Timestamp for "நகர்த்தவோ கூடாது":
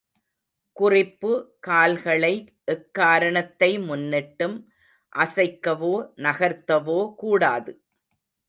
6.17-7.71